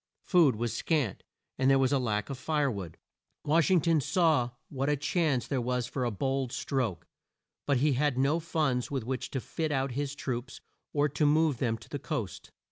Food 0.23 0.55
was 0.55 0.73
scant, 0.75 1.21
and 1.59 1.69
there 1.69 1.77
was 1.77 1.91
a 1.91 1.99
lack 1.99 2.31
of 2.31 2.39
fire 2.39 2.71
wood. 2.71 2.97
Wash 3.45 3.69
ing 3.69 3.81
ton 3.81 4.01
saw 4.01 4.49
what 4.69 4.89
a 4.89 4.95
chance 4.97 5.45
there 5.45 5.61
was 5.61 5.85
for 5.85 6.05
a 6.05 6.09
bold 6.09 6.51
stroke, 6.51 7.05
but 7.67 7.77
he 7.77 7.93
had 7.93 8.17
no 8.17 8.39
funds 8.39 8.89
with 8.89 9.03
which 9.03 9.29
to 9.29 9.39
fit 9.39 9.71
out 9.71 9.91
his 9.91 10.15
troops, 10.15 10.59
or 10.91 11.07
to 11.09 11.27
move 11.27 11.59
them 11.59 11.77
to 11.77 11.87
the 11.87 11.99
coast. 11.99 12.49